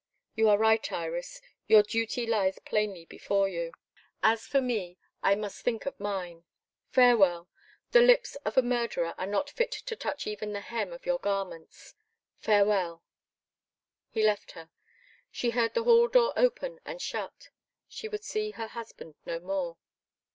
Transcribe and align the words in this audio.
You 0.33 0.49
are 0.49 0.57
right, 0.57 0.91
Iris. 0.91 1.39
Your 1.67 1.83
duty 1.83 2.25
lies 2.25 2.57
plainly 2.65 3.05
before 3.05 3.47
you. 3.47 3.71
As 4.23 4.47
for 4.47 4.59
me, 4.59 4.97
I 5.21 5.35
must 5.35 5.61
think 5.61 5.85
of 5.85 5.99
mine. 5.99 6.43
Farewell! 6.89 7.47
The 7.91 8.01
lips 8.01 8.35
of 8.37 8.57
a 8.57 8.63
murderer 8.63 9.13
are 9.19 9.27
not 9.27 9.51
fit 9.51 9.71
to 9.73 9.95
touch 9.95 10.25
even 10.25 10.53
the 10.53 10.61
hem 10.61 10.91
of 10.91 11.05
your 11.05 11.19
garments. 11.19 11.93
Farewell!" 12.39 13.03
He 14.09 14.23
left 14.23 14.53
her. 14.53 14.71
She 15.29 15.51
heard 15.51 15.75
the 15.75 15.83
hall 15.83 16.07
door 16.07 16.33
open 16.35 16.79
and 16.83 16.99
shut. 16.99 17.49
She 17.87 18.07
would 18.07 18.23
see 18.23 18.49
her 18.49 18.69
husband 18.69 19.13
no 19.27 19.39
more. 19.39 19.77